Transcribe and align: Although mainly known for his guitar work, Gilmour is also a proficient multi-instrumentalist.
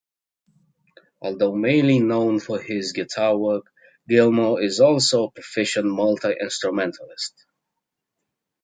Although 1.21 1.53
mainly 1.53 1.99
known 1.99 2.39
for 2.39 2.59
his 2.59 2.91
guitar 2.93 3.37
work, 3.37 3.71
Gilmour 4.09 4.59
is 4.63 4.79
also 4.79 5.25
a 5.25 5.31
proficient 5.31 5.85
multi-instrumentalist. 5.85 7.35